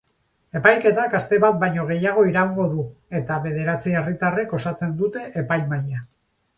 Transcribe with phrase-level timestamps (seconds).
[0.59, 2.87] Epaiketak aste bat baino gehiago iraungo du
[3.23, 6.07] eta bederatzi herritarrek osatzen dute epaimahaia.